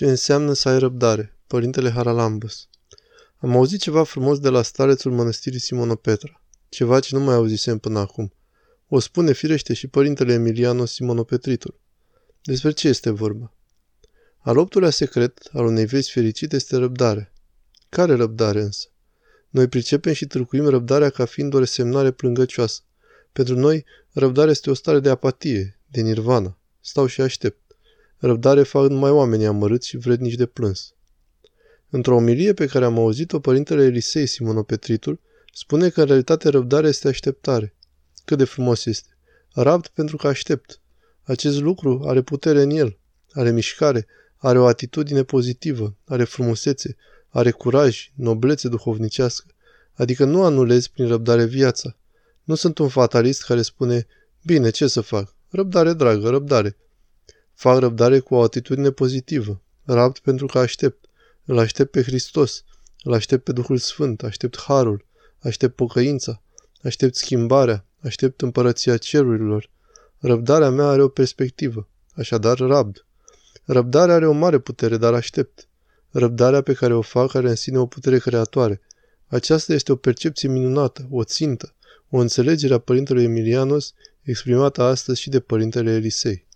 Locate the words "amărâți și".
29.46-29.96